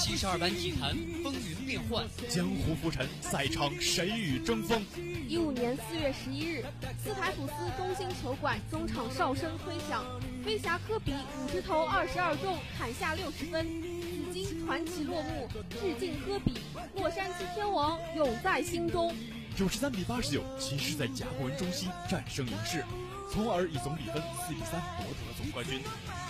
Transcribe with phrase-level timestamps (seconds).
[0.00, 4.82] 七十二般体坛风云变幻，江湖浮沉，赛场谁与争锋？
[5.28, 6.64] 一五年四月十一日，
[7.04, 10.02] 斯台普斯中心球馆中场哨声吹响，
[10.42, 13.66] 飞侠科比五十投二十二中，砍下六十分，
[14.32, 16.54] 紫金传奇落幕，致敬科比，
[16.96, 19.14] 洛杉矶天王永在心中。
[19.54, 22.82] 九十三比八十九，骑士在甲骨文中心战胜勇士，
[23.32, 25.80] 从而以总比分四比三夺得了总冠军。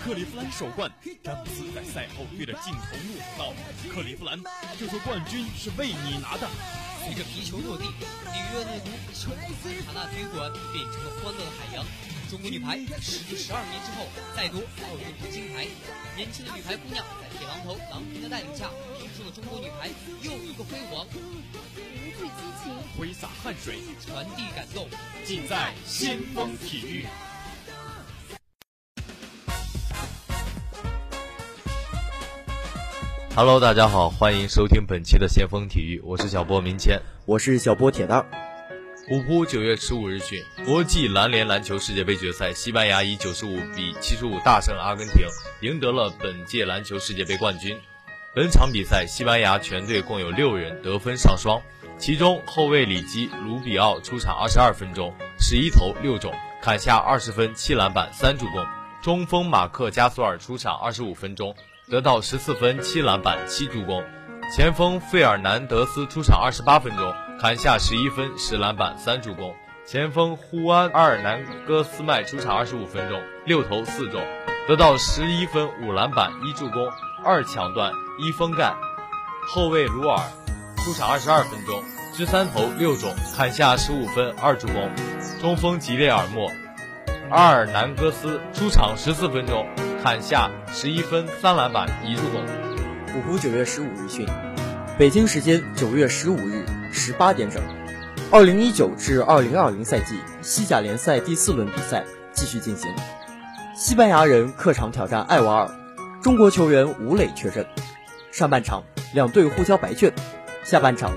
[0.05, 0.91] 克利夫兰首冠，
[1.23, 3.55] 詹姆斯在赛后对着镜头怒吼道
[3.93, 4.41] ：“克利夫兰，
[4.79, 6.49] 这座冠军是为你拿的。”
[7.05, 9.31] 随着皮球落地，里约热图球
[9.63, 11.85] 斯卡纳体育馆变成了欢乐的海洋。
[12.31, 15.67] 中国女排时隔十二年之后再夺奥运会金牌，
[16.15, 18.71] 年轻的女排姑娘在铁榔头郎平的带领下，
[19.01, 19.89] 拼出了中国女排
[20.23, 21.05] 又一个辉煌。
[21.75, 24.87] 凝聚激情，挥洒汗水，传递感动，
[25.25, 27.05] 尽在先锋体育。
[33.35, 38.25] Hello，大家好，欢迎收听本期的先锋体育，我是小波明谦，我是小波铁蛋。
[39.11, 45.27] 虎扑九月十五日讯，国际篮联篮球世界杯决赛，西班牙以九十五比七十五大胜阿根廷，
[45.63, 47.77] 赢得了本届篮球世界杯冠军。
[48.37, 51.61] 本场比赛，西班牙全队共有六人得分上双，
[51.99, 58.65] 其中后卫里基·卢比奥出场二十二分钟，十一投六中，砍下二十分、七篮板、三助攻；
[59.03, 61.53] 中锋马克·加索尔出场二十五分钟。
[61.89, 64.05] 得到十四分、七篮板、七助攻。
[64.53, 69.55] 前锋费尔南德斯出场二十八分钟，砍下十一分、十篮板、三助攻。
[69.87, 74.21] 前锋胡安·阿尔南戈斯麦出场二十五分钟，六投四中，
[74.67, 76.91] 得到十一分、五篮板、一助攻，
[77.25, 78.75] 二抢断，一封盖。
[79.47, 80.19] 后卫鲁尔
[80.79, 81.81] 出场二十二分钟，
[82.17, 84.91] 十三投六中，砍下十五分、二助攻。
[85.41, 86.51] 中锋吉列尔莫·
[87.31, 89.65] 阿尔南戈斯出场十四分钟。
[90.03, 92.43] 砍下十一分、三篮板、一助攻。
[93.13, 94.25] 虎扑九月十五日讯，
[94.97, 97.61] 北京时间九月十五日十八点整，
[98.31, 102.89] 二零一九至二零二零赛季西甲联赛第四轮比赛继续进行。
[103.75, 105.71] 西班牙人客场挑战艾瓦尔，
[106.23, 107.67] 中国球员吴磊缺阵。
[108.31, 110.13] 上半场两队互交白卷，
[110.63, 111.11] 下半场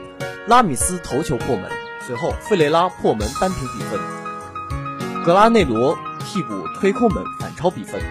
[0.47, 1.69] 拉米斯头球破门，
[2.07, 3.99] 随后费雷拉破门扳平比分，
[5.23, 8.01] 格拉内罗替补推空门反超比分。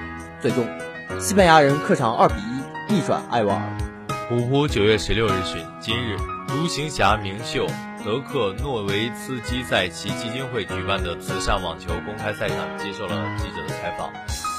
[0.40, 0.64] 最终，
[1.18, 2.51] 西班牙人客场二比一
[2.92, 3.78] 逆转艾瓦尔。
[4.28, 6.14] 虎扑九月十六日讯，今日
[6.46, 7.66] 独行侠名秀
[8.04, 14.10] 德克诺维茨基在其基金会举办的慈善网球公开赛上接受了记者的采访。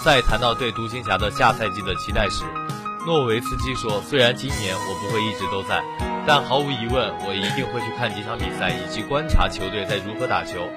[0.03, 2.43] 在谈到对独行侠的下赛季的期待时，
[3.05, 5.83] 诺维茨基说：“虽然今年我不会一直都在，
[6.25, 10.67] 但毫无疑问，我一定会去看几场比赛，以及观察球队在如何打球。”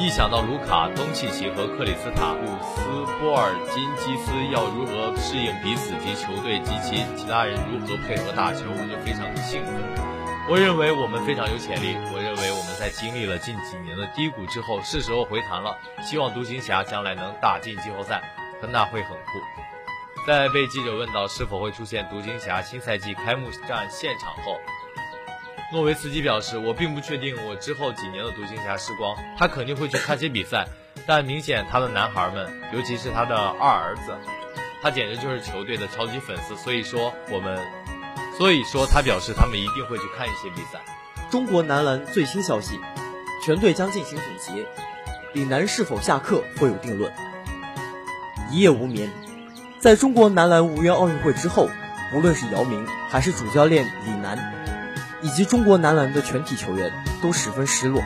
[0.00, 2.80] 一想到卢卡·东契奇和克里斯塔布斯·
[3.20, 9.74] 波尔津基斯要如何适应彼此及球队及其其他人如何配合打球，我就非常的兴奋。
[10.48, 11.98] 我认为我们非常有潜力。
[12.14, 15.76] 我认为我们在经历了近几年的低谷之后，是时候回弹了。
[16.00, 18.22] 希望独行侠将来能打进季后赛，
[18.72, 20.26] 那会很酷。
[20.26, 24.56] 在被记者问到是否会出现独行侠新赛季开幕战现场后，
[25.72, 30.66] 诺维茨基表示：“我并不确定我之后几年的独行侠时光，他肯定会去看些比赛，
[31.06, 34.12] 但明显他的男孩们，尤其是他的二儿子，
[34.82, 36.56] 他简直就是球队的超级粉丝。
[36.56, 37.56] 所以说我们，
[38.36, 40.80] 所以说他表示他们一定会去看一些比赛。”
[41.30, 42.80] 中国男篮最新消息：
[43.44, 44.66] 全队将进行总结，
[45.34, 47.12] 李楠是否下课会有定论。
[48.50, 49.08] 一夜无眠，
[49.78, 51.70] 在中国男篮无缘奥运会之后，
[52.12, 54.56] 无论是姚明还是主教练李楠。
[55.22, 56.92] 以及中国男篮的全体球员
[57.22, 58.02] 都十分失落。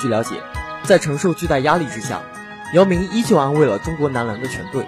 [0.00, 0.42] 据了解，
[0.84, 2.22] 在承受巨大压力之下，
[2.74, 4.86] 姚明依旧安慰了中国男篮的全队，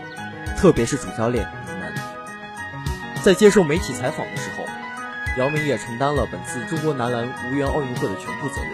[0.56, 1.92] 特别是主教练李楠。
[3.22, 4.64] 在接受媒体采访的时候，
[5.38, 8.72] 姚明也承担了本次中国男篮无缘奥运会的全部责任。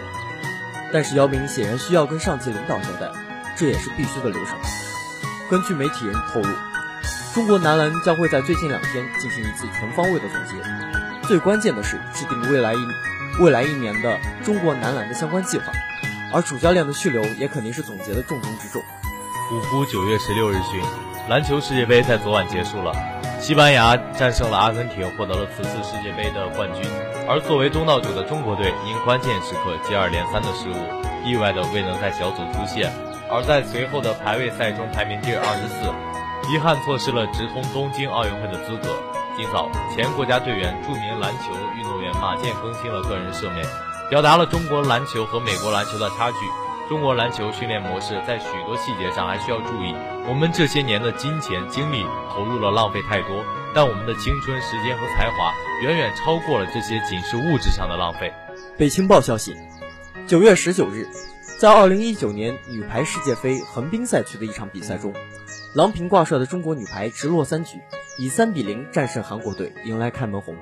[0.93, 3.11] 但是姚明显然需要跟上级领导交代，
[3.57, 4.57] 这也是必须的流程。
[5.49, 6.49] 根据媒体人透露，
[7.33, 10.63] 中国男篮将会在最近两天进行一次全方位的总结。
[11.27, 12.77] 最关键的是制定未来一
[13.41, 15.65] 未来一年的中国男篮的相关计划，
[16.33, 18.81] 而主教练的去留也肯定是总结的重中之重。
[19.49, 20.81] 虎扑九月十六日讯，
[21.27, 22.93] 篮球世界杯在昨晚结束了，
[23.41, 26.81] 西班牙战胜了阿根廷，获得了此次世界杯的冠军。
[27.27, 32.89] 而作为东道主的中国队，因关键时刻接二连三的失误，意外的未能在小组出线，
[33.29, 38.95] 而在随后的排位赛中排名第二十四，遗憾错失了直通东京奥运会的资格。
[39.37, 43.61] 今早，前国家队员、著名篮球运动员马健更新了个人社媒，
[44.09, 46.37] 表达了中国篮球和美国篮球的差距。
[46.89, 49.93] 中国篮球训练模式在许多细节上还需要注意。
[50.27, 53.43] 我们这些年的金钱精力投入了浪费太多，
[53.75, 55.53] 但我们的青春时间和才华
[55.83, 58.33] 远远超过了这些仅是物质上的浪费。
[58.75, 59.55] 北青报消息，
[60.25, 61.07] 九月十九日，
[61.59, 65.13] 在二零一九年女排世界杯横滨赛区的一场比赛中，
[65.75, 67.77] 郎平挂帅的中国女排直落三局，
[68.19, 70.55] 以三比零战胜韩国队，迎来开门红。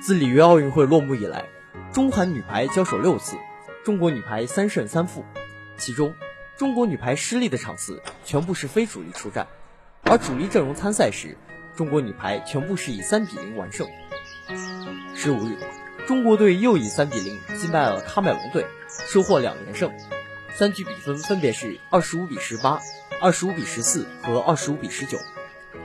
[0.00, 1.44] 自里约奥运会落幕以来，
[1.92, 3.36] 中韩女排交手六次。
[3.84, 5.22] 中国女排三胜三负，
[5.76, 6.14] 其中
[6.56, 9.48] 中国女排失利的场次全部是非主力出战，
[10.02, 11.36] 而主力阵容参赛时，
[11.76, 13.86] 中国女排全部是以三比零完胜。
[15.14, 15.58] 十五日，
[16.06, 19.92] 中国队又以三比零击败了喀麦隆队，收获两连胜，
[20.54, 22.80] 三局比分分别是二十五比十八、
[23.20, 25.18] 二十五比十四和二十五比十九。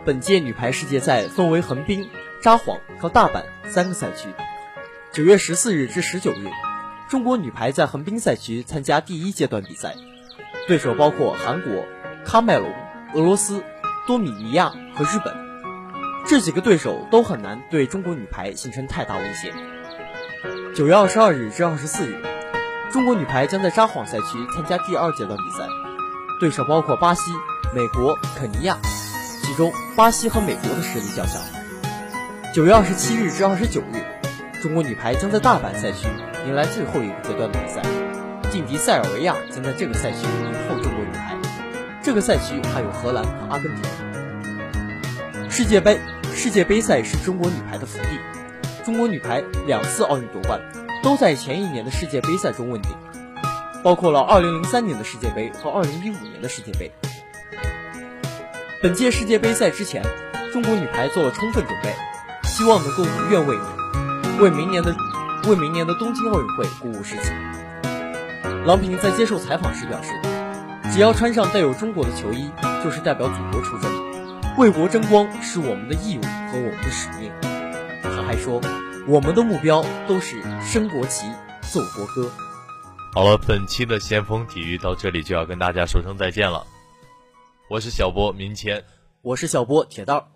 [0.06, 2.10] 本届女排世界赛分为横滨、
[2.42, 4.30] 札幌和大阪三个赛区，
[5.12, 6.50] 九月十四日至十九日。
[7.08, 9.96] 中国女排在横滨赛区参加第一阶段比赛，
[10.68, 11.86] 对手包括韩国、
[12.26, 12.74] 喀麦隆、
[13.14, 13.64] 俄罗斯、
[14.08, 15.34] 多米尼亚和日本。
[16.28, 19.54] 这几个对手都很难对中国女排形成太大威胁。
[20.76, 22.20] 九月二十二日至二十四日，
[22.92, 25.68] 中国女排将在札幌赛区参加第二阶段比赛，
[26.40, 27.32] 对手包括巴西、
[27.76, 28.80] 美国、肯尼亚，
[29.45, 31.39] 其中巴西和美国的实力较强。
[32.51, 34.01] 九月二十七日至二十九日，
[34.59, 36.07] 中国女排将在大阪赛区。
[36.47, 37.83] 迎来最后一个阶段的比赛，
[38.50, 41.38] 劲敌塞尔维亚将在这个赛区迎候中国女排。
[42.01, 45.51] 这个赛区还有荷兰和阿根廷。
[45.51, 46.00] 世界杯，
[46.33, 48.18] 世界杯赛是中国女排的福地。
[48.83, 50.59] 中国女排两次奥运夺冠，
[51.03, 52.91] 都在前一年的世界杯赛中问鼎，
[53.83, 56.91] 包括了2003年的世界杯和2015年的世界杯。
[58.86, 60.04] 本届世界杯赛之前，
[60.54, 61.92] 中国女排做了充分准备，
[62.44, 64.96] 希望能够如愿卫冕，为明年的。
[65.50, 67.32] 为明年的东京奥运会鼓舞士气。
[68.64, 70.12] 郎平在接受采访时表示
[70.94, 72.52] ：“只要穿上带有中国的球衣，
[72.84, 73.92] 就是代表祖国出征，
[74.56, 77.32] 为国争光是我们的义务和我们的使命。”
[78.04, 78.62] 他还说
[79.10, 81.26] ：“我们的目标都是升国旗、
[81.74, 82.32] 奏国歌。”
[83.16, 86.68] 好了，本期的先锋体育到这里就要跟大家说声再见了。
[87.67, 88.83] 我是小波明谦，
[89.23, 90.27] 我是小波铁蛋儿，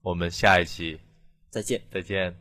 [0.00, 1.00] 我们下一期
[1.50, 2.32] 再见，再见。